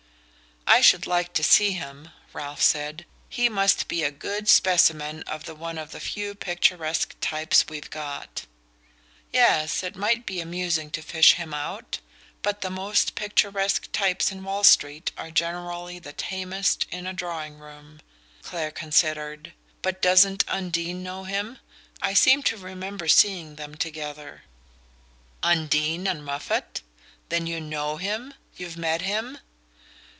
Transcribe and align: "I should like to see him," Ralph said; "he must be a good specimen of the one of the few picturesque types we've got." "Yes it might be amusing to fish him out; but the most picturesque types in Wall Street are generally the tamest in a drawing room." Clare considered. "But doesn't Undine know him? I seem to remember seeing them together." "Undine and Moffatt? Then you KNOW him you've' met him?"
"I 0.67 0.79
should 0.79 1.05
like 1.05 1.33
to 1.33 1.43
see 1.43 1.71
him," 1.71 2.09
Ralph 2.31 2.61
said; 2.61 3.05
"he 3.27 3.49
must 3.49 3.89
be 3.89 4.03
a 4.03 4.09
good 4.11 4.47
specimen 4.47 5.21
of 5.23 5.43
the 5.43 5.53
one 5.53 5.77
of 5.77 5.91
the 5.91 5.99
few 5.99 6.33
picturesque 6.33 7.13
types 7.19 7.65
we've 7.67 7.89
got." 7.89 8.45
"Yes 9.33 9.83
it 9.83 9.97
might 9.97 10.25
be 10.25 10.39
amusing 10.39 10.89
to 10.91 11.01
fish 11.01 11.33
him 11.33 11.53
out; 11.53 11.99
but 12.41 12.61
the 12.61 12.69
most 12.69 13.15
picturesque 13.15 13.91
types 13.91 14.31
in 14.31 14.45
Wall 14.45 14.63
Street 14.63 15.11
are 15.17 15.29
generally 15.29 15.99
the 15.99 16.13
tamest 16.13 16.87
in 16.89 17.05
a 17.05 17.11
drawing 17.13 17.59
room." 17.59 17.99
Clare 18.41 18.71
considered. 18.71 19.51
"But 19.81 20.01
doesn't 20.01 20.45
Undine 20.47 21.03
know 21.03 21.25
him? 21.25 21.59
I 22.01 22.13
seem 22.13 22.43
to 22.43 22.55
remember 22.55 23.09
seeing 23.09 23.55
them 23.55 23.75
together." 23.75 24.43
"Undine 25.43 26.07
and 26.07 26.23
Moffatt? 26.23 26.81
Then 27.27 27.45
you 27.45 27.59
KNOW 27.59 27.97
him 27.97 28.33
you've' 28.55 28.77
met 28.77 29.01
him?" 29.01 29.37